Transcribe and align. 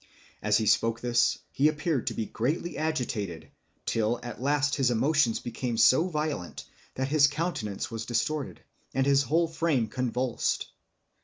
As 0.41 0.57
he 0.57 0.65
spoke 0.65 0.99
this, 0.99 1.37
he 1.51 1.67
appeared 1.67 2.07
to 2.07 2.15
be 2.15 2.25
greatly 2.25 2.75
agitated; 2.75 3.51
till 3.85 4.19
at 4.23 4.41
last 4.41 4.73
his 4.77 4.89
emotions 4.89 5.39
became 5.39 5.77
so 5.77 6.07
violent, 6.07 6.65
that 6.95 7.09
his 7.09 7.27
countenance 7.27 7.91
was 7.91 8.07
distorted, 8.07 8.61
and 8.95 9.05
his 9.05 9.21
whole 9.21 9.47
frame 9.47 9.87
convulsed. 9.89 10.71